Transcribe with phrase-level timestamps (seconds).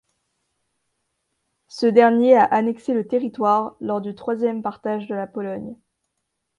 [1.67, 5.75] Ce dernier a annexé le territoire lors du troisième partage de la Pologne.